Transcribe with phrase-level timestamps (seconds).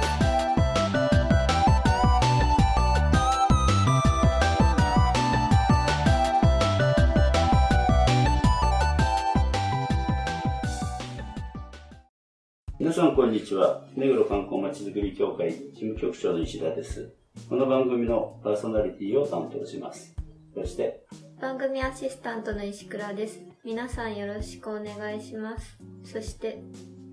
[12.91, 13.85] 皆さんこんにちは。
[13.95, 17.13] 目黒観光まちづくり協会事務局長の石田です。
[17.47, 20.13] この番組のパーソナリティを担当します。
[20.53, 21.05] そして、
[21.39, 26.61] 番組アシスタントの石倉です皆さんよろしくお願いしますそして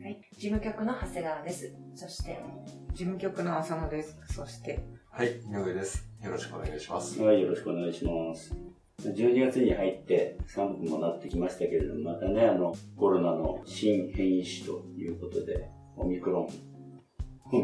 [0.03, 1.73] はい、事務局の長谷川です。
[1.95, 2.41] そして、
[2.95, 4.19] 事務局の浅野です。
[4.35, 6.09] そして、はい、井上です。
[6.25, 7.23] よろしくお願いします。
[7.23, 8.68] はい、よろしくお願いします。
[9.03, 16.49] 12月に入って寒くもなってきましたけれども、またね、あの、コロナの新変異種ということで、オミクロン、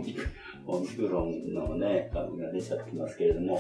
[0.67, 3.59] オミクロンのね、株が出ちゃってますけれども、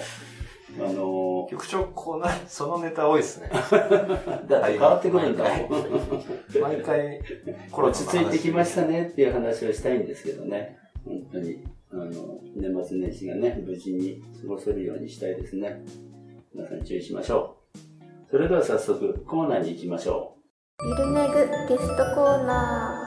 [0.79, 3.51] あの、局長、こうな、そのネタ多いですね。
[4.49, 6.63] だって変わってくるんだもん。
[6.63, 7.21] 毎回、
[7.73, 10.79] コロナの落話ち着いてきましたねっていう話をしたいんですけどね。
[11.05, 11.59] 本当に。
[11.91, 15.85] あの、年末年始がね、無事に過ごせるようにしたいですね。
[16.55, 17.64] 皆さん注意しましょう。
[18.35, 20.39] それでは早速、コーナーに行きましょ
[20.83, 21.35] ゆるめぐ
[21.69, 22.99] ゲストコーナ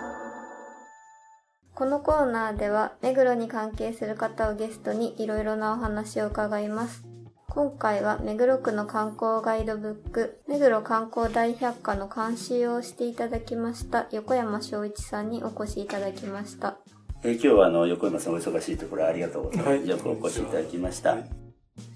[1.73, 7.03] ーこのコーナーでは目黒に関係する方をゲストにいろいろなお話を伺います
[7.49, 16.77] 今回は目黒区の観光ガイドブック目黒観光大百科の監修をしていただきました横山翔一さんにお越しいただきましたう。
[17.25, 19.69] えー今日はあの、横山さんお忙しいところありがとうございます。
[19.71, 21.15] はいよくお越しいただきました。
[21.15, 21.46] はい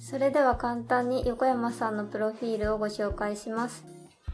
[0.02, 3.86] それでは簡単に横山さんのプロフィールをご紹介します。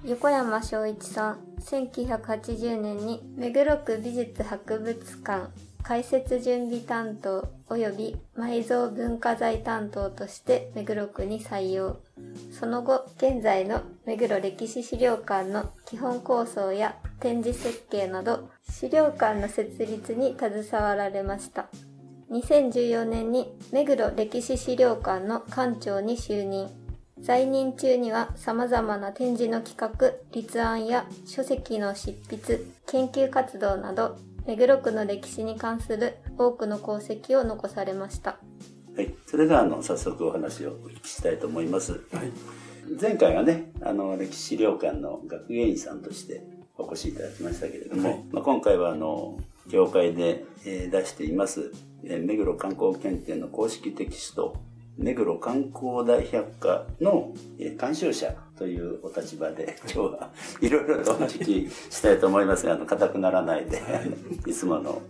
[0.05, 5.49] 横山翔一さん、1980年に目黒区美術博物館
[5.83, 11.97] 開設準備担当及び埋蔵文化財担当として目黒区に採用。
[12.51, 21.67] その後、現在の目黒歴史資料館の基本構想や展示設計など、資料館の設立に携わられました。
[22.31, 26.69] 2014年に目黒歴史資料館の館長に就任。
[27.19, 38.37] 在任中には様々な展示の企画、立案や書籍の執筆、研究活動など、目黒区の歴史に関する多くの功績を残されました。
[38.95, 39.15] はい。
[39.25, 41.93] それではあの、早速お話をお聞きしたいと思います。
[41.93, 42.31] はい。
[43.01, 46.43] 前回はね、あの、歴史資料館の学芸員さんとして
[46.77, 49.37] お越しいただきましたけれども、はいまあ、今回はあの、
[49.69, 51.71] 協会で、えー出しています、
[52.03, 54.57] えー目黒観光検定の公式テキスト、
[54.97, 63.81] 目黒観光大百科の、えー監修者というお立場で、今日はいろいろとお聞きしたいと思いますが、あの、硬くならないで、
[64.47, 65.01] いつもの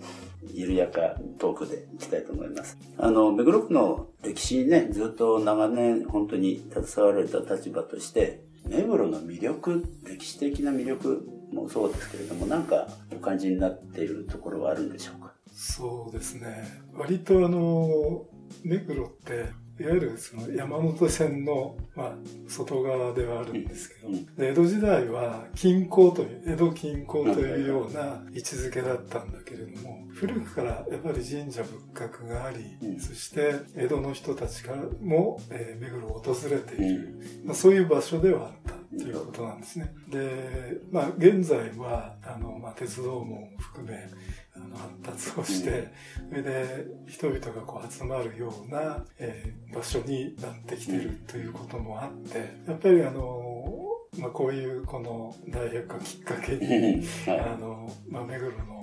[0.54, 2.78] 緩やかトークでいきたいと思います。
[2.98, 15.34] あの、目黒区の歴史にね、ずっと長年本当に携わられた立場として、目黒の魅力、歴史的な魅力もそうですけれども、なんかお感じになっているところはあるんでしょうか？
[15.52, 16.64] そうですね。
[16.94, 18.26] 割とあの
[18.64, 19.46] 目黒って
[19.80, 22.14] いわゆるその山手線の、まあ、
[22.48, 33.00] 外側ではあるんですけど、うんで江戸時代は近郊という江戸近郊というような位置づけだったんだけれども古くからやっぱり神社仏閣があり、うん。
[33.00, 39.94] そして江戸の人たちからも、えー目黒を訪れている、まあ、そういう場所ではあったということなんですね。
[40.10, 44.10] で、まあ、現在はあの、まあ、鉄道網も含め
[44.56, 45.94] あの発達をして、
[46.30, 53.76] それで人々がこう集まるような、えー場所になってきてるということもあってやっぱりあの、
[54.18, 58.77] まあ、こういうこの大百科きっかけに、はあの、まあ、目黒の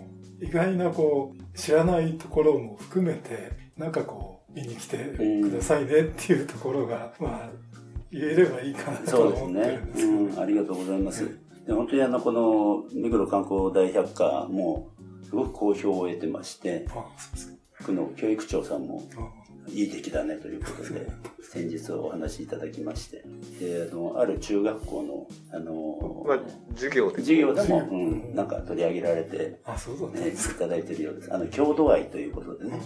[0.44, 7.50] 意外なこう知らないところも含めてなんかこう見に来てくださいねっていうところが、まあ
[8.12, 9.92] 言えればいいかなと思ってるん。
[9.92, 11.24] ですけど、うん、ありがとうございます。
[11.24, 14.90] うんで本当にあの、この目黒観光大百科も、
[15.22, 16.86] すごく好評を得てまして、
[17.82, 21.10] 区の教育長さんもあいい出来だねということで、
[21.42, 23.24] 先日お話しいただきまして、
[23.60, 26.38] で、あの、ある中学校の、あの、まあ、
[26.74, 27.16] 授業で。
[27.16, 31.32] 授業でも、うん、なんか取り上げられて、あそうだったんね、いただいてるようです。
[31.32, 32.80] あの、郷土愛ということであね、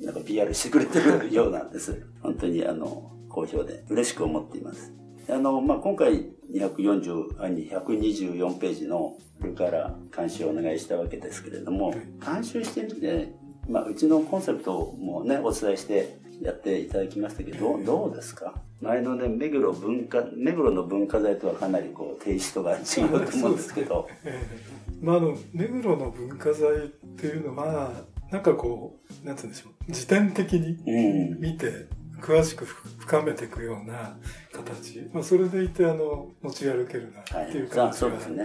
[0.00, 2.06] なんか PR してくれてるようなんです。
[2.22, 4.92] 本当にあの、好評で嬉しく思っています。
[5.28, 11.94] あの、まあ、今回240、あ、124ページのこれから監修をお願いしたわけですけれども、
[12.24, 13.34] 監修してみて、
[13.68, 18.54] まあ、うちのコンセプトもね、お伝えしてやっていただきましたけど、どうですか？
[18.80, 24.08] 前のね、目黒文化、目黒の文化財とはかなりこう、テイストが違うと思うんですけど。
[24.24, 26.80] ええまあ、あの目黒の文化財っ
[27.16, 27.92] ていうのは
[28.30, 29.72] なんかこうなんて言うんでしょう。
[29.88, 31.40] 自伝的にうん。
[31.40, 31.86] 見て
[32.20, 34.16] 詳しく深めていくような
[34.54, 37.68] 形、まあ、それでいてあの持ち歩けるなっていうはい。
[37.68, 38.00] 感じ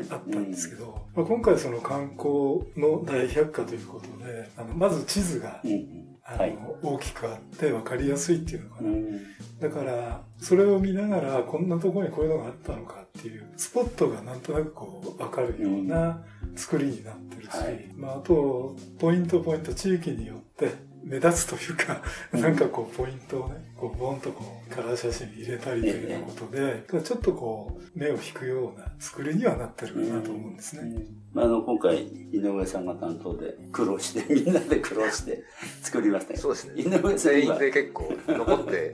[0.09, 6.05] があったんですけど、まあ、今回その観光の大百科ということであのまず地図がうんうん。
[6.23, 6.57] あの、はい。
[6.83, 9.21] 大きくあって分かりやすいっていうのかな、うん。
[9.59, 16.23] だからそれを見ながらこんなところにこういうのがあったのかっていうスポットがなんとなくこう分かるような
[16.55, 17.89] 作りになってるし、はい。
[17.95, 20.71] まあ、あとポイントポイント地域によって
[21.03, 22.01] 目立つというか、
[22.33, 31.05] うんなんかこうポイントをねこうボンとこうカラー写真に入れたりというようなことで、ちょっとこう目を引くような作りにはなってるかなと思うんですね。
[31.33, 35.43] まあ、あの、今回、井上さんが担当で苦労して、みんなで苦労して
[35.81, 36.39] 作りましたね。
[36.39, 36.81] そうですね。
[36.81, 38.93] 井上さん今全員で結構残って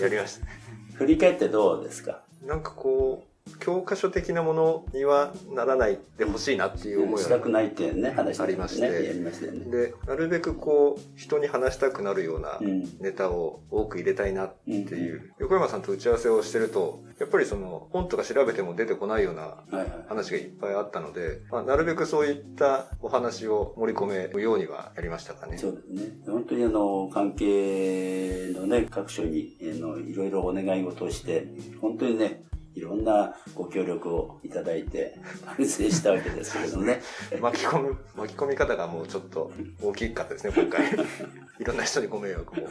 [0.00, 0.52] やりましたね。
[0.96, 2.22] 振り返ってどうですか？
[2.42, 7.50] なんかこう、教科書的なものにはならないでほしいなっていう思いしたくが。
[7.50, 8.88] ないっていうね、話ありまして。
[8.90, 12.84] で、なるべくこう、人に話したくなるようなうん。
[13.00, 15.32] ネタを多く入れたいなっていう。
[15.38, 19.64] 横山さんと打ち合わせをしてると、やっぱりその、本とか調べても出てこないような。
[20.08, 25.58] 話がいっぱいあったので、まあ、なるべくそういったお話を盛り込めるようにはやりましたかね。
[25.58, 26.12] そうですね。
[26.26, 31.48] 本当にあの、関係のね、各所に、いろいろお願い事をして、
[31.80, 32.44] 本当にね、
[32.80, 35.14] いろんなご協力をいただいて、
[35.58, 37.02] 完成したわけですけれどもね。
[37.38, 40.86] 巻き込む、巻き込み方がもうちょっと大きかったですね、今回。
[41.60, 42.68] いろんな人にご迷惑も。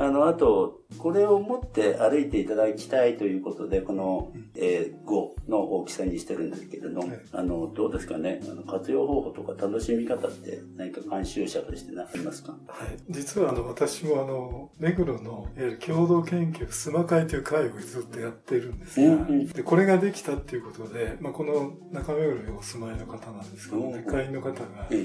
[0.00, 7.20] あの、あと、これを持って歩いていただきたいということで、この、えー5の大きさにしてるんですけれども、はい。
[7.32, 12.52] あの、どうですかね、あの活用方法とか楽しみ方って何か監修者として何かありますか？
[12.68, 19.48] はい、実はあの私もあの目黒のいわゆる共同研究須磨会という会をずっとやっているんですが、うんうん。
[19.48, 23.92] でこれができたっていうことで、まあ、この中目黒にお住まいの方なんですけど、うん。
[23.92, 25.04] ね、会員の方がええ。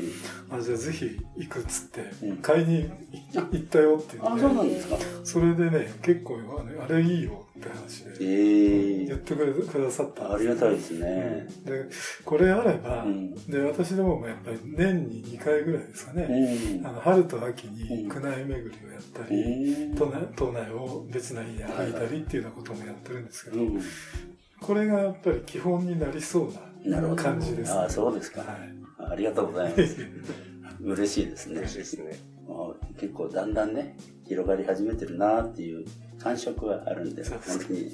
[0.52, 2.38] あじゃあぜひ行くっつって、うん。
[2.38, 2.90] 買いに
[3.34, 4.98] 行ったよって言あ、って、そうなんですか？
[5.24, 8.26] それでね結構あれあれいいよって話えで
[9.04, 11.48] え言ってくれくださったんありがたいですね。
[11.66, 11.90] で
[12.24, 23.82] これあれば、うんで私どももやっぱり年に2回ぐらいですかね、うんあの春と秋にうん区内巡りをやったうり、ん都内都内を別な家歩いたりっていうようなこともやってるんですけど、うん
[24.62, 27.16] これがやっぱり基本になりそうな。
[27.16, 28.42] 感じです、あそうですか。
[28.42, 28.76] はい
[29.12, 29.98] ありがとうございます。
[30.82, 31.68] 嬉しいですね嬉。
[31.68, 32.35] しいですね。
[33.00, 33.96] 結構だんだんね、
[34.28, 35.86] 広がり始めてるなっていう
[36.20, 37.92] 感触はあるんで、本当に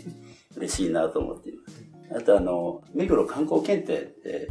[0.57, 1.85] 嬉しいなと思っています。
[2.13, 4.49] あとあの、目黒観光検定って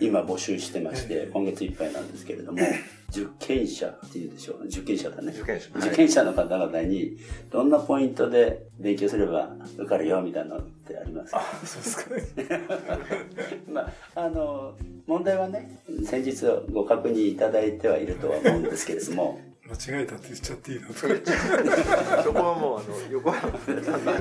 [0.00, 2.58] 今募集してましてええ、今月いっぱいなんですけれども、
[3.10, 4.64] 受験者っていうでしょう。
[4.66, 5.32] 受験者だね。
[5.36, 5.68] 受験者。
[5.78, 7.16] 受験者の方々に
[7.50, 11.38] どんなポイントで勉強すれば受かるよみたいなのってありますか？
[11.40, 12.66] あそうですかね
[13.72, 19.38] まあ、あの、問題はね、先日ご確認いただいてはいるとは思うんですけれども、
[19.68, 20.92] 間違えたって言っちゃっていいの？
[20.92, 21.06] そ
[22.32, 24.12] こはもう、あの、横山さんの、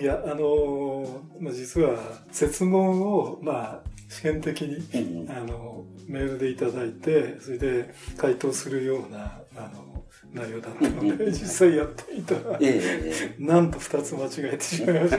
[0.00, 1.98] いやあのーまあ、実は
[2.32, 4.76] 設問をまあ試験的に
[5.26, 5.30] うん。
[5.30, 9.84] あのメールでいただいてそれで回答するようなあの
[10.32, 12.58] 内容だったので実際やってみたら
[13.38, 15.18] なんと2つ間違えてしまいました。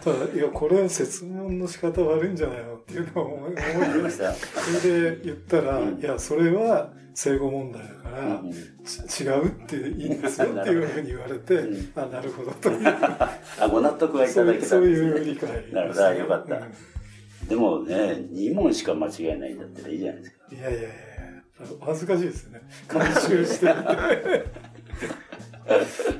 [0.00, 3.52] ただ、いや、これ説問の仕方悪いんじゃないのっていうのを思い
[4.02, 4.32] ました。
[4.32, 5.98] それで言ったら、うん。
[5.98, 8.52] いや、それは正誤問題だから、うん
[8.84, 11.92] ち違うっていいんですよっていうふうに言われて、うん。
[11.94, 14.86] あ、なるほどという、あ、ご納得はいただけたんですね。
[14.86, 15.50] いう理解。
[15.50, 16.06] ね、なるほど。
[16.06, 16.56] あよかった。
[16.56, 16.58] う
[17.44, 17.48] ん。
[17.48, 17.96] でもね、
[18.32, 20.54] 2問しか間違えないんだったらいいじゃないですか。
[20.54, 20.88] いやいやいや
[21.80, 22.62] 恥ずかしいですよね。
[22.92, 23.66] 監修して。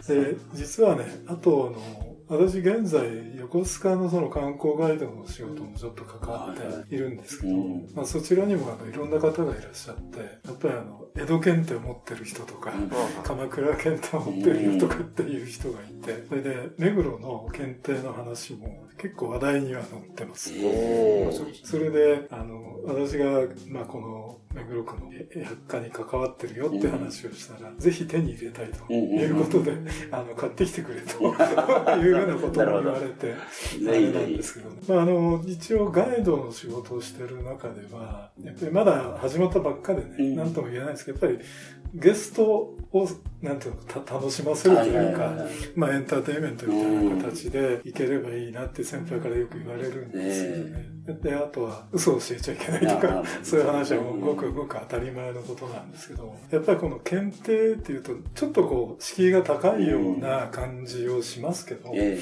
[0.09, 7.88] で、実はね、あと、の、私現在、横須賀のその観光ガイドの仕事もちょっと関わっているんですけど、うん。
[7.94, 12.90] まあ、そちらにもあのいろんな方がいらっしゃって、やっぱりあの、江戸検定を持ってる人とか、うん。
[13.25, 20.52] 鎌倉検定を持ってる人とかっていう人がいて、それで、目黒の検定の話も結構話題には載ってます。
[20.54, 21.32] ええ
[21.64, 25.11] それで、あの、私が、まあ、この目黒区の
[25.44, 29.73] 百科に関わってるよって話をしたら、ぜひ手に入れたいということで、
[30.11, 31.23] あの、買ってきてくれと
[31.99, 40.37] いうようなことも言われて、あれなんですけど、まあ、あの、一応ガイドの仕事をしてる中では、やっぱりまだ始まったばっかでね、うん。
[40.37, 41.48] なんとも言えないですけど、やっぱり
[41.94, 43.08] ゲストを
[43.40, 45.32] なんていうのた楽しませるというか、
[45.76, 50.98] まあエンターテインメントみたいな形でいければいいなって先輩からよく言われるんですよね。
[51.22, 62.19] で、あとは嘘を教えちゃいけないとあかあ、そういう話はもうごくごく当たり前のことなんですけど、やっぱりこの検定っていうと、ちょっとこう、敷居が高いような感じをしますけど、え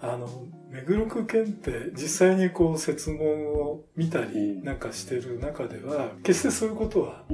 [0.00, 0.28] あの、
[0.70, 7.24] 目黒区検定、実際にこう、設問を見たりうんなんかしてる中では、決してそういうことは。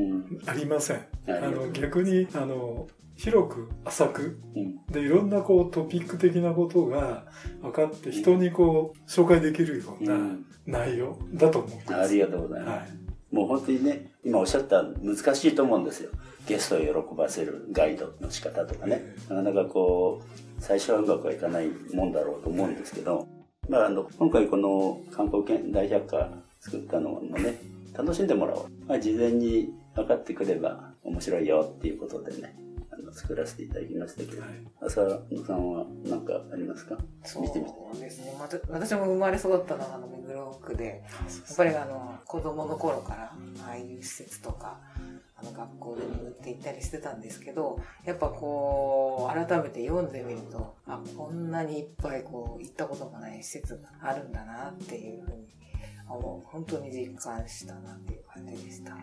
[0.47, 1.07] ありません。
[1.27, 4.77] あの、逆に、あの、広く浅くうん。
[4.93, 7.25] でいろんなこうトピック的なことが
[7.63, 10.07] 分かって人にこう紹介できるようう。
[10.07, 11.95] なん内容だと思います。
[11.95, 12.91] ありがとうございます。
[12.91, 13.35] はい。
[13.35, 16.11] もう本当にね、今おっしゃった難しいと思うんですよ。
[16.47, 19.15] ゲストを喜ばせるガイドの仕方とかね。
[19.29, 23.29] なかなかこう、最初はうまくはいかないもんだろうと思うんですけど、
[23.69, 27.59] まああの、今回この観光券大百科作ったのもね、
[27.95, 28.67] 楽しんでもらおう。
[28.87, 32.57] まあ事前に分かってくれば面白いよっていうことでね、
[32.91, 34.51] あの作らせていただきましたけど、はい
[34.83, 36.97] 浅野さんは何かありますか？
[37.25, 38.01] そう見てみて。
[38.01, 38.35] ですね。
[38.39, 43.33] また私も生まれ育ったのがあの目黒区で、やっぱりあの子供の頃から
[43.67, 44.79] ああいう施設とか、
[45.39, 55.47] あの学校で巡って行ったりしてたんですけど、やっぱこう、改めて読んでみると、あ、こんなにいっぱいこう、行ったこともない施設があるんだなっていうふうに、
[56.09, 58.93] 思う本当に実感したなっていう感じでした。
[58.93, 59.03] はい。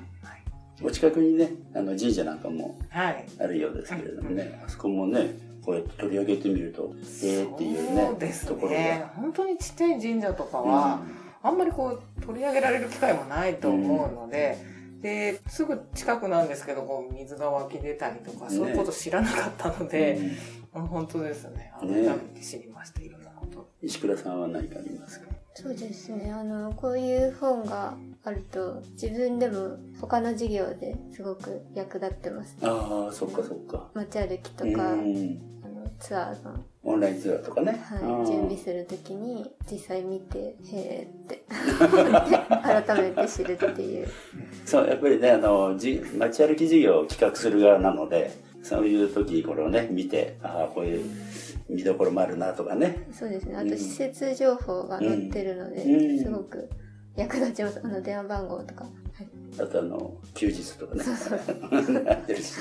[0.82, 3.26] お近くにね、あの神社なんかもはい。
[3.40, 9.06] あるようですけれどもね、あそこもね、こうやって取り上げてみると、ええっていうね、そうですところね。
[9.16, 11.02] 本当にちっちゃい神社とかは、
[11.44, 14.58] あんまりこう取り上げられる機会もないと思うので、
[15.04, 20.30] で、すぐ近くなんですけど、こう水が湧き出たりとか、ねそういうこと知らなかったのうんで、うんう
[20.86, 21.72] ん本当ですね。
[21.80, 23.70] 改ねめて知りました、いろんなこと。
[23.84, 25.28] 石倉さんは何かありますか？
[25.54, 26.32] そうですね。
[26.32, 32.58] あの、こういう本があると、自分でも他の授業ですごく役立ってます。
[32.64, 33.92] ああ、そっかそっか。
[33.94, 35.40] 街歩きとうか、あんの
[36.00, 36.56] ツアーの、
[36.94, 37.84] オンラインツアーとかね。
[37.84, 41.44] はい、うん準備するときに実際見て、へえって
[42.86, 44.08] 改めて知るっていう。
[44.66, 48.32] そう、やっぱりね、あの、じ街歩き授業を企画する側なので、
[48.62, 51.06] そういう時にこれをね、見て、ああ、こういう
[51.70, 53.08] 見どころもあるなとかね。
[53.12, 53.56] そうですね。
[53.58, 56.70] あうんと施設情報が載ってるので、うんすごく
[57.16, 57.82] 役立ちます。
[57.84, 58.86] あの電話番号とか。
[59.58, 61.04] はい、あとあの、休日とかね。
[62.06, 62.54] やってるし。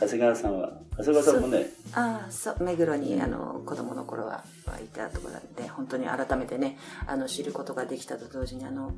[0.00, 2.56] 長谷川さんは、長谷川さんもね、ああそう。
[2.60, 4.44] 目黒にあの子供の頃は
[4.82, 8.94] いたところなんで本当に改めてねあの知ることができたと同時にあの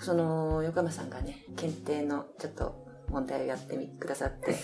[0.00, 4.54] その横山さんがね検定のちょっと問題をやってみくださって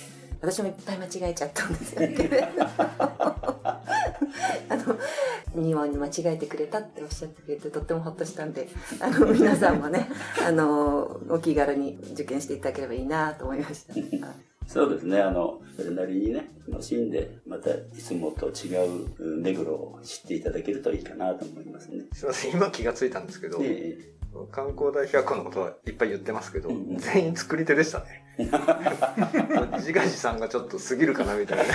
[0.40, 2.14] 私もいっぱい間違えちゃったんですよね
[5.54, 8.68] 2問に間違えてくれたっておっしゃってくれてとってもほっとしたんで
[9.00, 10.08] あの皆さんもね
[10.46, 13.86] あのお気軽に受験していただければいいなと思いまし
[14.20, 14.54] た。
[14.66, 22.04] そうですね、あの、それなりにね、楽しんで、またいつもと違ううん目黒を知っていただけるといいかなと思いますね。
[22.12, 23.98] すいません、今気がついたんですけど、え
[24.50, 28.24] 観光大百科のことはいっぱい言ってますけど、うんうん全員作り手でしたね。
[29.78, 31.64] 自画自賛がちょっと過ぎるかなみたいな。
[31.64, 31.68] え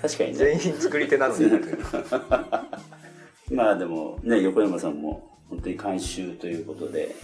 [0.00, 0.34] 確かにね。
[0.34, 1.50] 全員作り手なのに。
[3.50, 7.16] まあでもね、横山さんも本当に監修ということで、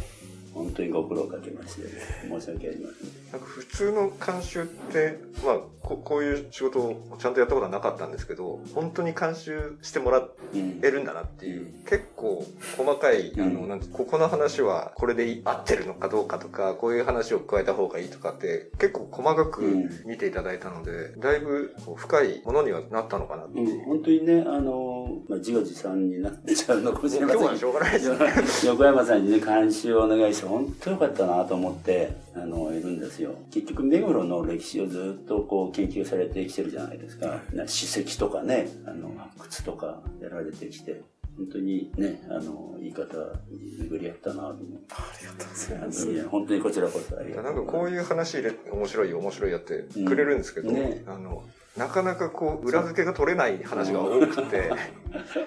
[0.57, 1.83] 本当にご苦労かけまして、
[2.29, 3.33] 申し訳ありません。
[3.33, 12.47] なんか普通の監修って、まあこ、こういう仕事をちゃんとやったことはなかったんですけど、本当に監修してもらうんえるんだなっていう、結構
[12.79, 23.79] 細かい、あの、うんなんてここの話はこれで合ってるのかどうかとか、こういう話を加えた方がいいとかって、結構細かくうん見ていただいたので、だいぶ深いものにはなったのかなっていう。
[23.79, 24.96] うん、本当にね、あの、
[25.29, 28.19] まあ、自画自賛になっちゃうのかもしれません今日はしょうがないですね。
[28.71, 33.35] 横山さんにね、監修をお願いして、本当よかったなと思って、あの、いるんですよ。
[33.51, 37.43] 結局、目黒の歴史をずっとこう研究されてきてるじゃないですか。
[37.53, 41.03] な史跡とかね、あの、発掘とかやられてきて、
[41.37, 43.03] 本当にね、あの、言い方
[43.51, 44.67] に巡り合ったなと思って。
[44.91, 46.07] ありがとうございあます。
[46.07, 51.43] のいや本当にこちらこそありがとうなんかこういう話入れ面白いよ面白いよってくれるんですけど、うんねあの
[51.77, 54.71] なかなかこう裏付けが取れない話が多くて、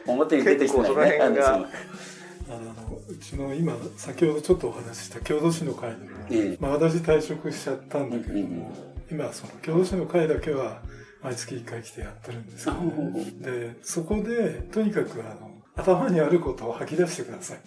[0.05, 0.89] 表に出てきてないね。
[0.89, 1.65] 結構その辺があの
[2.49, 6.57] あのうちの今先ほどちょっとお話しした郷土史の会でも、ええ。
[6.59, 10.81] まあ、私退職しちゃったんだけれどうんうんも、今その郷土史の会だけは
[11.21, 17.57] 毎月1回来てやってるんですけど、ね、でそこでとにかくあの頭にあることを吐き出してください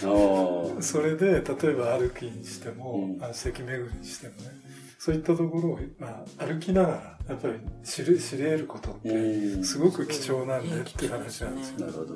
[0.00, 0.80] と。
[0.80, 3.22] それで例えば歩きにしても、うん。
[3.22, 4.62] あの関巡りにしてもね
[5.04, 6.94] そういったところを、まあ、歩きながら
[7.28, 9.64] やっぱり知る知り得ることってうん。
[9.64, 12.14] すごく貴重なんだっていう話なんですよ、なるほど。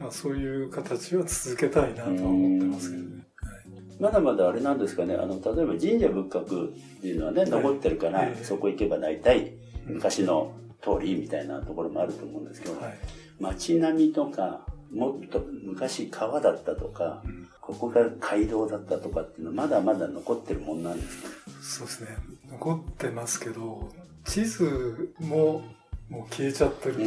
[0.00, 4.02] まあ、そういう形は続けたいなとは思ってますけどね、はい。
[4.02, 9.54] まだまだあれなんですかね、あの、例えば神社仏閣っていうのはね、残ってるから、はいそこ行けば大体、
[9.86, 10.50] 昔の
[10.82, 12.98] 通りみたいなところもあると思うんですけど、はい。
[13.38, 17.22] 街並みとか、もっと昔川だったとか、
[17.72, 21.28] ここが街道だったとかっていうのはまだまだ残ってるもんなんですか？
[21.62, 22.08] そうですね。
[22.50, 23.88] 残ってますけど、
[24.24, 25.62] 地図も
[26.08, 27.06] もう消えちゃってるとか、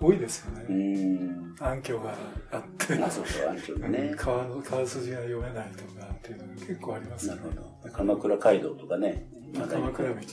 [0.00, 0.94] 多いですようね。
[0.94, 1.54] ん。
[1.58, 2.14] 暗渠が
[2.52, 4.14] あって、あ、そうそう、暗渠ね。
[4.16, 7.60] 川の川筋が読めないとかっていうのが結構ありますよねなる。
[7.82, 7.92] ほど。
[7.92, 9.26] 鎌倉街道とかね。
[9.54, 10.24] まあ鎌倉道ね、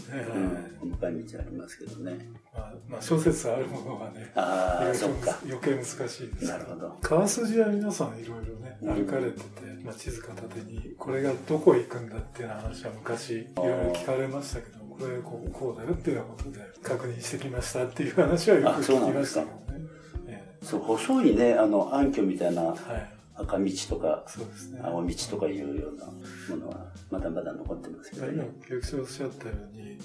[0.81, 0.89] うん。
[0.91, 2.17] 細かい道ありますけどね。
[2.53, 5.37] まあ、まあ小説あるものはね、あそっか。
[5.45, 9.45] 余計難しいですけなるほど川筋は皆さんいろいろね、うん歩かれてて、
[9.83, 19.85] まあ、地図片手に、これがどこ行くんだっていう話は昔いろいろ聞かれましたけど、これこうこうだよっていうようなことで確認してきましたっていう話はよく聞きましたけどね。
[20.27, 23.14] えそう、細いね、あの、暗渠みたいなえはい。
[23.37, 24.79] 赤道とか、そうですね。
[24.83, 29.97] 青道とかいうようなものは、まだまだ残ってますけど今ね。、局長おっしゃったように、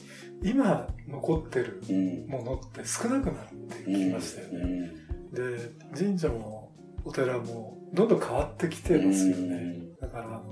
[0.42, 2.26] 今残ってるうん。
[2.28, 3.34] ものって少なくなっ
[3.84, 4.64] てきましたようね。
[4.64, 5.30] ん。
[5.32, 6.72] で、神社も
[7.04, 9.76] お寺もどんどん変わってきてますよね。
[10.00, 10.42] だから、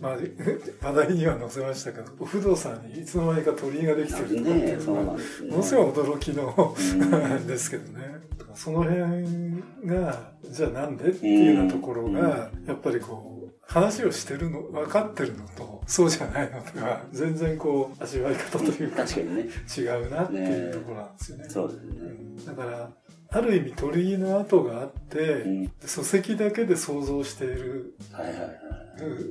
[0.00, 0.16] まあ、
[0.86, 4.94] 話題には載せましたけど、お不動産にいつの間にか鳥居ができてるとかっていううの。
[4.94, 5.12] も
[5.58, 8.20] のすごい驚きのうん ですけどね。
[8.54, 19.46] その辺が、じゃあなんでっていうようなところが、やっぱりこう、話をしてるの、分かってるのと、そうじゃないのとは、全然こう、味わい方というか、確かにね。
[19.76, 21.44] 違うなっていうところなんですよね。
[21.48, 22.10] そうですうね。
[22.10, 22.90] んだから、
[23.30, 25.70] ある意味鳥居の跡があって、うん。
[25.84, 28.77] 礎石だけで想像しているはいはいはい。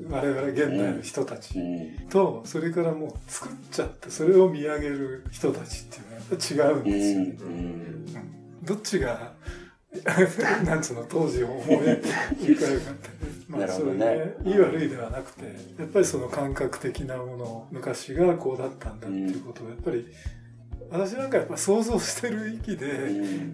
[0.10, 2.10] 我々現代の人たちうん。
[2.10, 7.62] と、それからもう作っちゃって、それを見上げる人たちっていうのは違うんうですよね。
[7.64, 8.06] ん。
[8.64, 9.34] どっちが、
[10.66, 13.10] なんつうの、当時を思い浮かべるかって。
[13.48, 15.46] まあ、それね、いい悪いではなくて、
[15.80, 20.06] やっぱりその感覚的なもの、昔がこうだったんだっていうことを、やっぱり、
[20.92, 22.88] 私なんかやっぱ想像してる域うで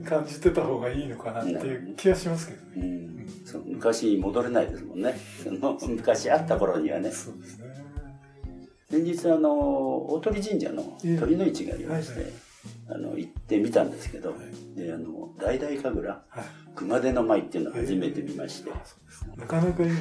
[0.02, 0.04] ん。
[0.04, 2.86] 感じてた方がいいのかなっていう気がしますけどうね。
[2.88, 3.28] ん。
[3.46, 5.16] そう昔に戻れないですもんね。
[5.44, 7.12] その 昔あった頃にはね。
[7.12, 7.74] そうですね。
[8.90, 9.52] 先日あの
[10.14, 12.34] 大鳥神社の鳥の市がありまして、はいはい
[12.88, 16.44] あの行ってみたんですけど、はいであの大々神楽はい。
[16.76, 18.72] 熊手の舞っていうのを初めて見まして、
[19.38, 19.98] なかなか今ね、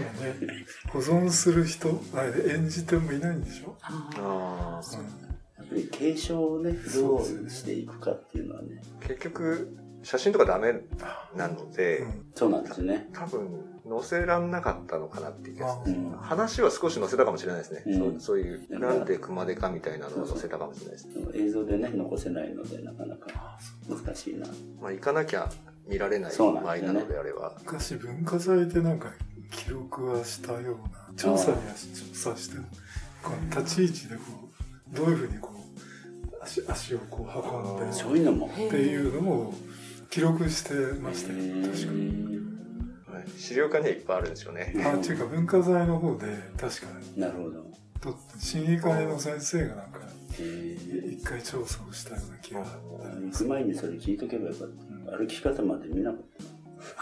[0.91, 5.32] 保存する人、あれ演じてもいないんでしょ、あーうん
[5.63, 8.83] やっぱり継承をねどうしていくかっていうのはね。
[9.01, 10.75] 結局、写真とかダメ
[11.37, 12.27] なので、うん。
[12.35, 13.09] そうなんですね。
[13.13, 13.49] 多分
[13.89, 16.11] 載せらんなかったのかなっていう気がする、うん。
[16.13, 17.99] 話は少し載せたかもしれないですね、うん。
[17.99, 24.47] そうそういううんなんで熊手かみたいなのを載せたかもしれないですね、映像でね残せないのでなかなか難しいな。
[24.81, 25.49] まあ、行かなきゃ
[25.87, 29.13] 見られないそうなのであれば、昔文化財でなんか
[29.51, 31.63] 記録はしたような、調査には
[32.15, 32.57] 調査して、
[33.23, 34.52] この立ち位置でこう、
[34.93, 38.47] どういうふうにこう、足足をこう運んで、そういうのも。
[38.47, 39.55] っていうのも
[40.11, 42.33] 記録してましたよ、確かに。
[43.07, 46.27] はい資料館にはいっぱいあるんですよね、あ、っていうか文化財の方で
[46.59, 47.73] 確かに、なるほど。
[48.01, 50.01] と審議会の先生がなんか、
[50.39, 52.61] えー一回調査をしたような気が。
[52.61, 54.69] 行く前にそれ聞いとけばよかっ
[55.07, 55.17] た。
[55.17, 56.53] 歩き方まで見なかった。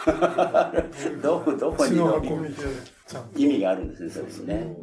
[1.22, 1.87] どこどこ。
[1.87, 4.76] 意味があるんですね、それにね。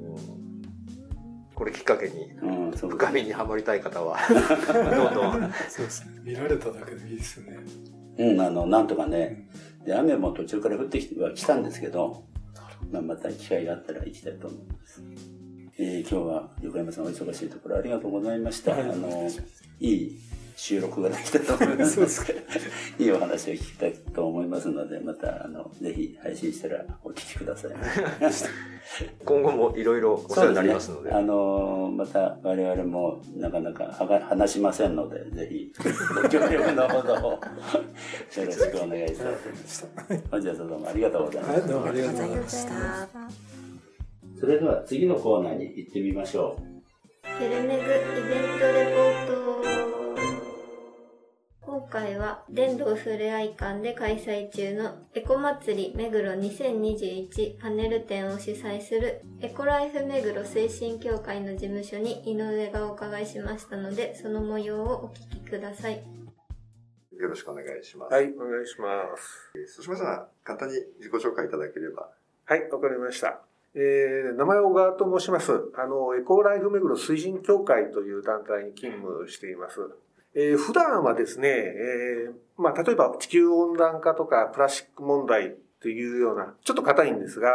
[1.57, 2.29] これきっかけに
[2.77, 6.21] 深みにはまりたい方は どんどんそうですね。
[6.23, 7.57] 見られただけでいいですよね。
[8.19, 9.49] うん、あの、なんとかね。
[9.83, 12.25] で、雨も途中から降ってきては来たんですけど、
[12.91, 15.01] まあ、また機会があったら行きたいと思います。
[15.79, 18.73] えー今日は横山さんお忙しいところありがとうございました。
[18.73, 19.27] はいあの、
[19.79, 20.19] いい
[20.57, 21.93] 収録ができたと思います。
[21.93, 22.33] そうですか
[22.97, 27.71] いいお話を聞きたいと思いますので、また、あの、ぜひ配信したらお聞きください。
[29.23, 35.71] 今後もいろいろお世話になりますのであの、また我々もなかなかはが話しませんので、ぜひ
[36.23, 37.39] ご協力のほどをよ
[38.35, 39.87] ろしくお願いしたいと思います。
[40.31, 41.61] 本日はどうもありがとうございました。
[41.61, 43.07] はい、どうもありがとうございました。
[44.39, 46.59] それでは次のコーナーに行ってみましょ
[47.23, 50.06] ヘルメグイベントレポート
[51.67, 66.01] 今回は電動ふれあい館で開催中のエコ祭り目黒2021パネル展を主催するエコライフ目黒推進協会の事務所に井上がお伺いしましたのでその模様をお聞きください
[67.19, 69.51] よろしくお願いします、はい、お願いします。
[69.57, 72.07] えーそうしましたら簡単に自己紹介いただければ
[72.45, 73.41] はい、わかりました。
[73.75, 75.51] えー、名前小川と申します。
[75.75, 79.81] あの、エコーライフ目黒推進協会という団体に勤務しています。
[80.39, 87.49] えー、普段はですね、えー、まあ、例えば地球温暖化とかプラスチック問題というような、ちょっと硬いんですが、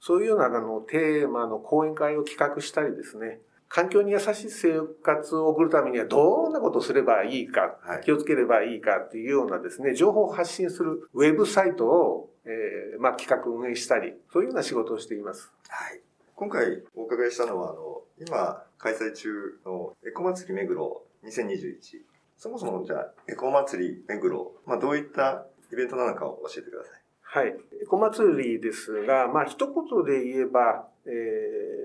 [0.00, 15.52] そういうようなあのテーマの講演会を企画したりですね、環境に優しい生活を送るためにはどんなことをすればいいか、はい気をつければいいかっていうようなですね、情報を発信するウェブサイトを、えーまあ、企画運営したり、そういうような仕事をしています。
[15.68, 16.00] はい。
[16.34, 19.28] 今回お伺いしたのは、あの、今開催中
[19.66, 22.13] のエコ祭り目黒2021。
[22.36, 27.04] そもそもじゃあ、エコ祭り目黒、まあどういったイベントなのかを教えてください。
[27.22, 27.56] はい。
[27.82, 31.10] エコ祭りですが、まあ、一言で言えば、え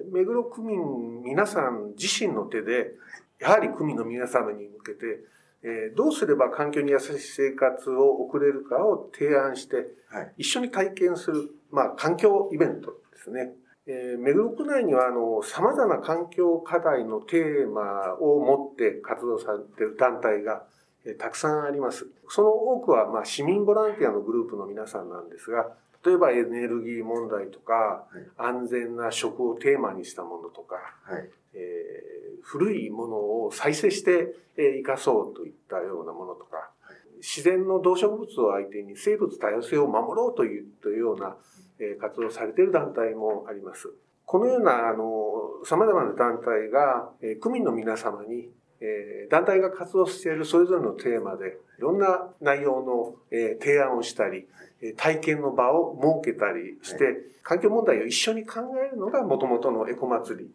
[0.07, 2.91] ー、目黒区民皆さん自身の手で、
[3.39, 5.21] やはり区民の皆様に向けて、
[5.63, 13.51] えーどうすれば環境に優しい生活を送れるかを提案して、はい一緒に体験する、まあ、環境イベントですね。
[13.89, 20.63] えー目黒区内には、あの、様々な環境課題のテーマを持って活動されている団体が、
[21.05, 22.07] えーたくさんあります。
[22.27, 25.71] その多くは、まあ、市民ボランティアのグループの皆さんなんですが、
[26.05, 28.05] 例えばエネルギー問題とか、
[28.37, 31.29] 安全な食をテーマにしたものとか、はい。
[31.55, 32.09] えー
[32.41, 36.69] 古いものを再生して、えー生かそうといったようなものとか、
[37.17, 41.58] 自然の動植物を相手に生物多様性を守ろうというというような、えー
[41.99, 43.89] 活動をされている団体もあります。
[44.25, 54.47] このような、あの、様々な団体が、えー区民の皆様に、えー団体が活動しているそれぞれのテーマで、いろんな内容の、えー提案をしたり、
[54.81, 60.51] えー体験の場を設けたりして、環境問題を一緒に考えるのが元々のエコ祭り、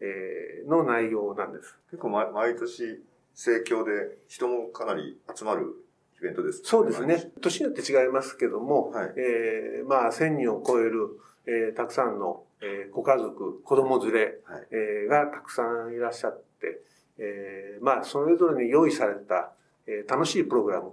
[0.00, 1.76] えーの内容なんです。
[1.90, 3.02] 結構、ま、毎年
[3.34, 5.74] 盛況で人もかなり集まる
[6.20, 7.30] イベントです、そうですね。
[7.40, 7.60] 年。
[7.60, 9.14] によって違いますけども、はい。
[9.16, 11.10] えーまあ、1000人を超える、
[11.46, 14.66] えーたくさんの、えーご家族、子供連れ、はい。
[14.70, 16.80] えーがたくさんいらっしゃって、
[17.18, 19.52] えーまあ、それぞれに用意された、
[19.86, 20.92] えー楽しいプログラム、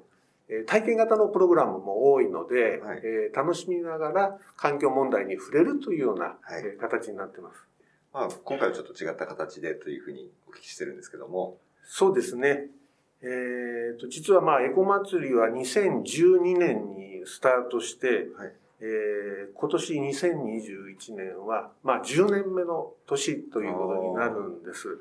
[0.49, 3.01] えー体験型のプログラムも多いので、はい。
[3.03, 6.63] えー楽しみながら環境問題に触れるというような、はい。
[6.65, 7.65] えー形になってます。
[8.13, 12.67] まあ、今回はちょっと違った形でというふうにお聞きしてるんですけども、そうですね。
[13.23, 18.07] えーと、実はまあ、エコ祭りは2012年にスタートして、
[18.37, 24.99] はいえー今年2021年は、まあ、10年目の年ということになるんです。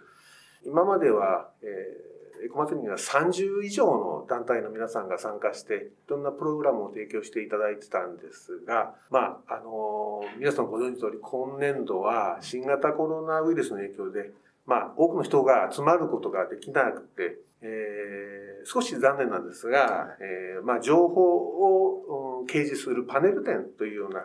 [0.65, 2.13] 今までは、えー
[2.45, 14.33] エコ祭りには30以上の団体の皆さんが参加して、いろんなプログラムを提供していただいてたんですが、まあ、あのー皆さんご存知の通り、今年度は新型コロナウイルスの影響で、
[14.66, 24.25] まあ、多くの人が集まることができなくて、えー少し残念なんですが、えーまあ、情報をうん掲示するパネル展というような、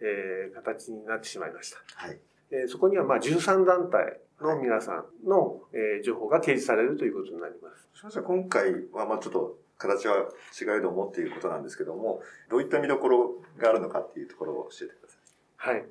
[0.00, 1.78] えー形になってしまいました。
[1.96, 2.20] はい。
[2.52, 7.88] えーそこにはまあ13団体の皆さんの、えー情報が掲示されるということになります。
[7.94, 10.28] そして今回は、まあちょっと形は
[10.60, 15.72] 違いどもっていうことなんですけども、どういった見どころがあるのかっていうところを教えてください。
[15.74, 15.84] はい。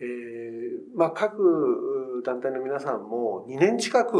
[0.00, 4.18] えーまあ、各団体の皆さんも2年近く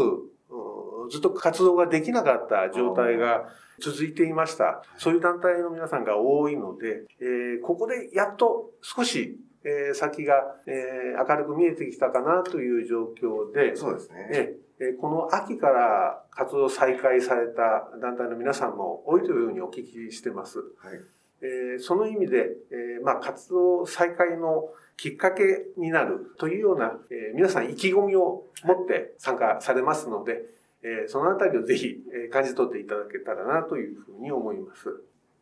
[0.49, 3.45] うんずっと活動ができなかった状態が
[3.79, 4.81] 続いていました。
[4.97, 10.35] そういう団体の皆さんが多いので、えーここでやっと少し、えー先が、
[10.65, 14.29] えー明るく見えてきたかなという状況で、そうですね。
[14.31, 20.59] ええこの秋から活動再開された団体の皆さんも多いというふうにお聞きしてます。
[20.59, 20.99] はい。
[21.41, 30.43] えーその意味で、えーまあ、活動再開のきっかけになるというような、えー皆さん意気込みを持って参加されますので、
[30.83, 34.89] えーそのあたりをぜひ、えー感じ取っていただけたらなというふうに思います。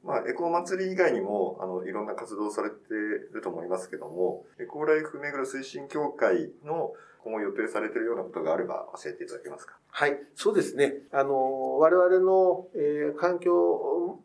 [0.03, 6.91] まあ、エコ祭り以外にも、あの、いろんな活動をされていると思いますけども、エコライフ目黒推進協会の
[7.23, 9.77] 今後予定されているようなことがあれば教えていただけますか？
[9.87, 10.95] はい、そうですね。
[11.13, 14.19] あの、我々の、えー環境、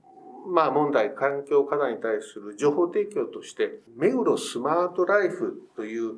[0.46, 6.14] まあ問題、環境課題に対する情報提供として、目黒スマートライフという、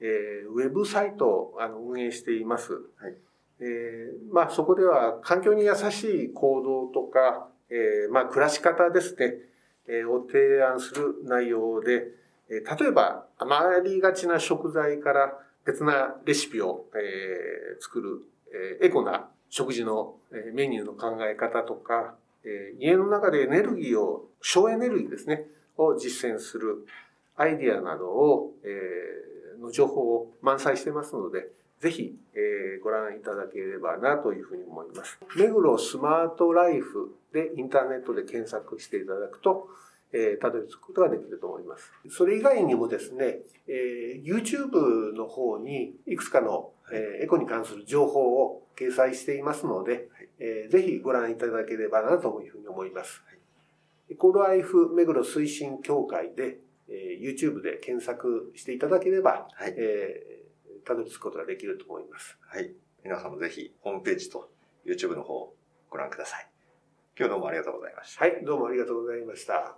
[0.00, 2.72] えーウェブサイトをあの運営しています。
[2.72, 2.78] は
[3.08, 3.16] い
[3.60, 9.34] えーまあそこでは環境に優しい行動とか、えーまあ暮らし方ですね、
[9.86, 12.08] えーを提案する内容で、
[12.48, 18.22] えー例えば余りがちな食材から別なレシピを、えー作る、
[18.80, 26.86] えーエコな食事のえーメニューの考え方とか、えー家の中でエネルギーを、省エネルギーですね、を実践する
[27.36, 31.48] アイディアなどを、えーの情報を満載してますので、
[31.80, 35.18] ぜひ、えーご覧いただければなというふうに思います。
[35.36, 39.68] 目黒スマートライフでインターネットで検索していただくと、
[40.12, 41.92] えーたどり着くことができると思います。
[42.08, 53.22] それ以外にもですね、えー YouTube の方にいくつかの、えーエコに関する情報を掲載していますので、えーぜひご覧いただければなというふうに思います。
[54.08, 59.74] エコライフ目黒推進協会で、えー YouTube で検索していただければ、はい。
[59.76, 60.40] えー
[60.82, 62.38] たどり着くことができると思います。
[62.40, 62.72] はい。
[63.04, 64.50] 皆さんもぜひ、ホームページと
[64.86, 65.54] YouTube の方を
[65.90, 66.48] ご覧ください。
[67.18, 68.24] 今日どうもありがとうございました。
[68.24, 69.76] はい、どうもありがとうございました。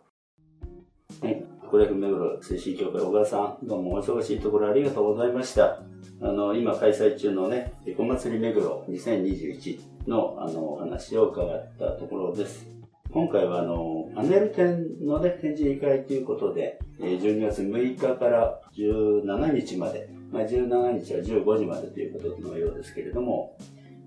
[1.21, 1.52] はい。
[1.73, 5.81] これ目黒推進協会小川さん、どうもお忙しいところありがとうございました。
[6.21, 12.67] あの、今開催中のね、エコ祭り目黒2021の、あの、お話を伺ったところです。
[13.11, 23.57] 今回は、あの、パネル展のね、展示会ということで、えー12月6日から17日まで、まあ、17日は15時までということのようですけれども、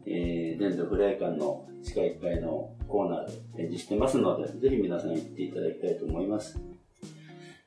[0.06, 6.60] えー、電動フライ館の地下1階のコーナーで展示してますので、ぜひ皆さん行っていただきたいと思います。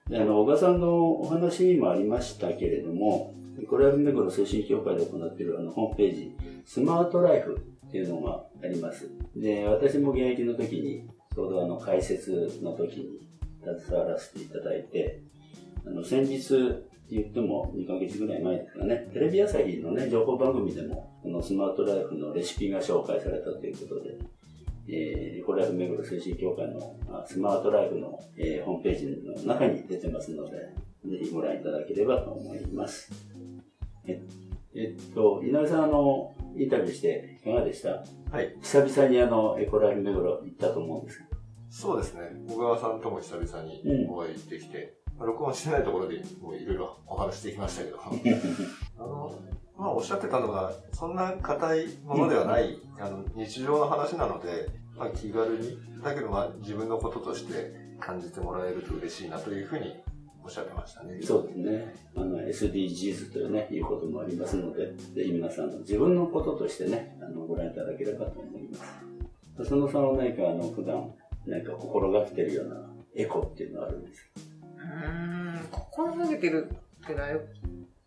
[0.08, 3.34] で、あの、小川さんのお話にもありましたけれども、
[3.68, 7.56] コレアル目黒推進協会で行っているあのホームページ、スマートライフ
[7.88, 9.10] っていうのがあります。
[9.36, 13.20] で、私も現役の時に、ちょうどあの、解説の時に
[13.62, 15.22] 携わらせていただいて、
[15.86, 16.54] あの、先日
[17.10, 24.18] 言っても2ヶ月ぐらい前ですかね、テレビ朝日のね、情報番組でも、このスマートライフのレシピが紹介されたということで、
[24.88, 30.50] えー、コレアル目黒推進協会のあスマートライフの、えーホームページの中に出てますので、
[31.06, 33.10] ぜひご覧いただければと思います。
[34.06, 34.22] え
[34.74, 38.04] えっと、井上さん、あの、インタビューしていかがでした？
[38.30, 38.54] はい。
[38.62, 41.22] 久々にあの、エコライフ目黒行ったと思うんです
[41.70, 42.20] そうですね。
[42.48, 47.98] 小川さんとも久々にお会いできて、まあ録音してないところでもういろいろお話してきましたけど、
[48.98, 49.38] あの、
[49.78, 59.94] まあおっしゃってたのが、そんな硬いものではない、あの、日常の話なので、まあ気軽に、だけどまあ自分のこととして感じてもらえると嬉しいなというふうに
[60.44, 61.20] おっしゃってましたね。
[61.22, 61.94] そうですね。
[62.16, 68.78] あの、SDGs というね、いうこともありますので、ぜひ皆さんの自分のこととしてね、あの、ご覧いただければと思いま
[69.64, 69.68] す。
[69.68, 71.12] そのさんは何かあの、普段、
[71.46, 72.76] 何か心がけてるような
[73.14, 74.28] エコっていうのはあるんですか？
[74.76, 76.70] うーん、心がけてる
[77.02, 77.28] ってのは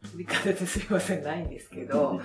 [0.04, 2.20] よ飛び方ですいません、ないんですけど、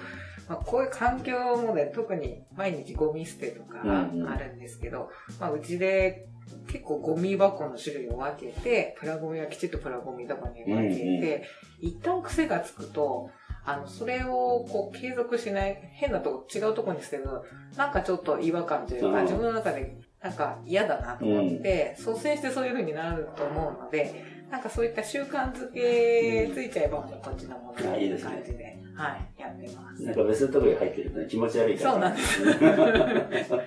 [0.49, 5.11] まあ、こういう環境もね、特に毎日ゴミ捨てとかあるんですけど、
[5.41, 6.29] まあ、うちで
[6.69, 11.45] 結構ゴミ箱の種類を分けて、プラゴミはきちっとプラゴミ箱に分けて、
[11.81, 13.31] 一旦癖がつくと、
[13.65, 17.45] あの、それをこう継続しない、変なとこ、違うとこに捨てると、
[17.77, 19.25] なんかちょっと違和感というか、うん。
[19.25, 30.03] 自分の中でなんか嫌だなと思って、率先してそういう風になると思うので、なんかそういった習慣づけついちゃえば、こっちのものってあいいですね感じで、はい、やってます。
[30.05, 33.65] なんか別のところに入ってるとね、気持ち悪いから、そうなんです。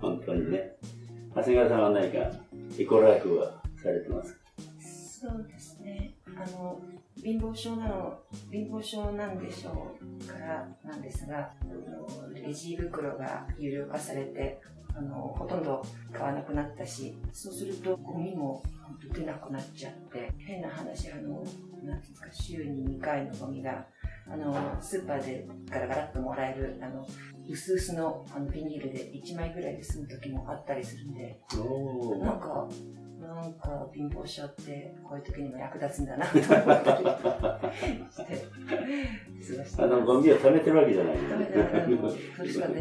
[0.00, 0.76] 本当にね。
[1.34, 2.18] 長谷川さんは何か
[2.78, 4.40] エコライフはされてますか？
[4.80, 6.14] そうですね。
[6.26, 6.80] あの、
[7.22, 8.18] 貧乏症なの、
[8.50, 14.60] 貧乏症なんでしょうからなんですが、あのレジ袋が有料化されて、
[14.96, 15.82] あの、ほとんど
[16.12, 18.62] 買わなくなったし、そうするとゴミも
[19.12, 21.42] 出なくなっちゃって、変な話、あの、
[21.82, 23.86] なんていうんですか、週に2回のゴミが、
[24.28, 27.06] あの、スーパーでガラガラっともらえる、あの、
[27.48, 32.68] 薄々のあのビニールで1枚ぐらいで済む時もあったりするんで、おなんか、
[33.20, 37.04] なんか貧乏症ってこういう時にも役立つんだなと思ったり
[38.10, 38.46] して、
[39.56, 40.20] 過ごしてあの、ゴ。
[40.20, 41.16] ミを溜めてるわけじゃない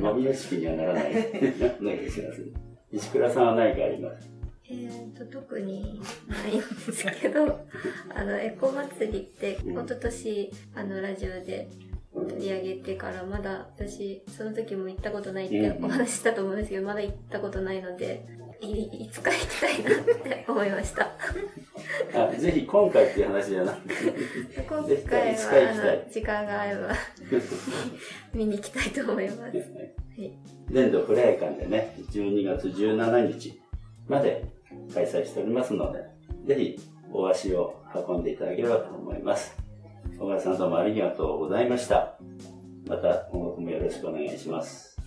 [0.01, 1.13] ゴミ屋敷にはならない。
[1.13, 2.69] ない気がします。
[2.91, 4.38] 石倉さんは何かあります
[4.71, 7.59] えー、と特にないんですけど
[8.13, 9.73] あのエコ祭りってうん。
[9.73, 11.67] 一昨年あのラジオで
[12.13, 18.25] 取り上げてからまだ私その時も行ったことないってうんお話ししたと思うんですけどまだ行ったことないので
[18.61, 21.09] いいつか行きたいなって 思いました。
[22.13, 23.93] あぜひ今回っていう話じゃなくて、
[24.67, 26.89] 今回は時間が合えば
[28.33, 29.41] 見に行きたいと思います。
[29.41, 30.33] はい
[30.69, 33.59] 電動フライ館でね、12月17日
[34.07, 34.45] まで
[34.93, 35.99] 開催しておりますので、
[36.45, 36.79] ぜひ
[37.11, 39.55] お足を運んでいただければと思います。
[40.19, 42.17] 小川さんどうもありがとうございました。
[42.87, 44.97] また今後ともよろしくお願いします。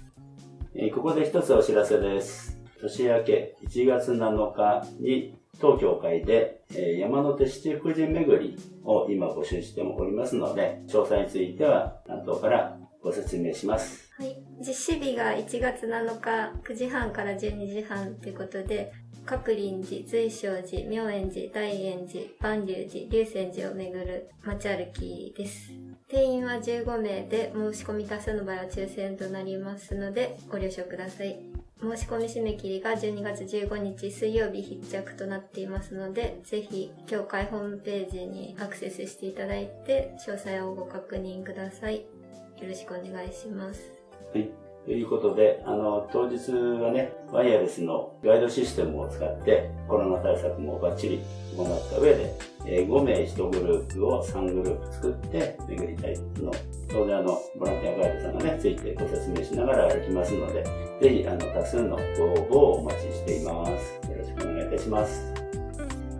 [0.75, 2.59] えーここで一つお知らせです。
[2.81, 14.11] 年明け1月7日に当協会で、えー山手七福神巡りを今募集しておりますので、詳細については担当からご説明します。
[14.17, 18.93] はい、実施日が1月7日9時半から12時半ということで
[19.25, 25.73] 各林寺、随正寺、妙円寺、大円寺、万隆寺、龍泉寺を巡る街歩きです。
[26.09, 31.39] 定員は15名で申し込み多数の場合は抽選となりますのでご了承ください。
[31.81, 41.97] 申し込み締め切りが12月15日水曜日必着となっていますので、ぜひ協会ホームページにアクセスしていただいて詳細をご確認ください。
[41.97, 43.93] よろしくお願いします。
[44.33, 44.62] はい。
[44.85, 51.23] ということで、あの、当日はね、ワイヤレスのガイドシステムを使って、コロナ対策もバッチリ
[51.57, 52.35] 行った上で、
[52.67, 56.53] えー、5名1グループを3グループ作って巡りたいの。
[56.89, 60.65] 当然あの、ボランティアガイドさんがね、ついてご説明しながら歩きますので、
[61.01, 64.11] ぜひ、あの、多数のご応募をお待ちしています。
[64.11, 65.33] よろしくお願いいたします。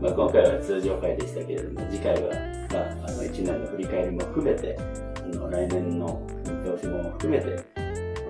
[0.01, 2.31] まあ、今回は通常回でしたけれども、次回は、
[2.71, 4.79] まあ、あの、1年の振り返りも含めて、
[5.17, 7.82] あの、来年の見通しも含めて、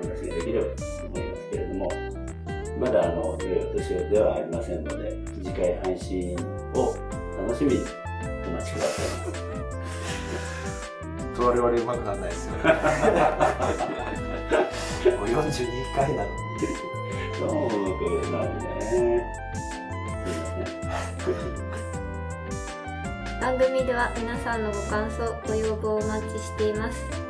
[0.02, 0.72] 話ができればと
[1.06, 1.90] 思いますけれども、
[2.78, 6.36] まだあの、良いお年ではありませんので、次回配信
[6.74, 6.94] を
[7.38, 7.80] 楽しみに
[8.46, 9.02] お待ちくださ
[9.38, 9.42] い。
[11.38, 12.62] 我々うまくならないですよね。
[15.18, 16.36] もう42回なのに。
[17.38, 17.64] そう、うま
[17.98, 18.62] くなるね。
[23.40, 27.21] 番組では皆さんのご感想、ご要望をお待ちしています。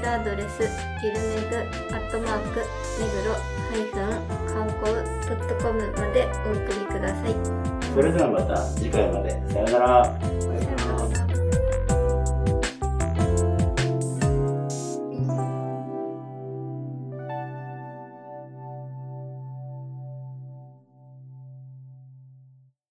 [0.00, 0.62] ールアドレス、
[1.02, 1.56] ゆるめぐ、
[1.94, 2.60] アットマーク、
[2.98, 4.08] 目黒、ハイフン、
[4.48, 7.36] 観光、ドットコムまでお送りください。
[7.94, 9.30] それではまた次回まで。
[9.52, 10.49] さよなら。